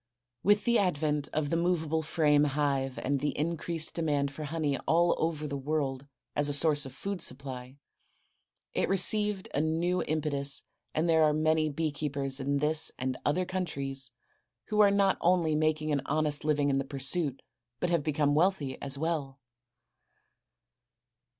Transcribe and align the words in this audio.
With 0.41 0.63
the 0.63 0.79
advent 0.79 1.29
of 1.31 1.51
the 1.51 1.55
movable 1.55 2.01
frame 2.01 2.45
hive 2.45 2.97
and 3.03 3.19
the 3.19 3.37
increased 3.37 3.93
demand 3.93 4.31
for 4.31 4.45
honey 4.45 4.75
all 4.87 5.13
over 5.19 5.45
the 5.45 5.55
world 5.59 6.07
as 6.35 6.49
a 6.49 6.53
source 6.53 6.87
of 6.87 6.91
food 6.93 7.21
supply, 7.21 7.77
it 8.73 8.89
received 8.89 9.47
a 9.53 9.61
new 9.61 10.01
impetus 10.01 10.63
and 10.95 11.07
there 11.07 11.21
are 11.21 11.33
many 11.33 11.69
bee 11.69 11.91
keepers 11.91 12.39
in 12.39 12.57
this 12.57 12.91
and 12.97 13.15
other 13.27 13.45
countries 13.45 14.09
who 14.69 14.79
are 14.79 14.89
not 14.89 15.19
only 15.21 15.53
making 15.53 15.91
an 15.91 16.01
honest 16.07 16.43
living 16.43 16.71
in 16.71 16.79
the 16.79 16.83
pursuit, 16.83 17.43
but 17.79 17.91
have 17.91 18.01
become 18.01 18.33
wealthy 18.33 18.81
as 18.81 18.97
well. 18.97 19.39